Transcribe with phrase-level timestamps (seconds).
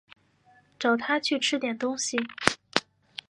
[0.79, 2.17] 找她去吃点东西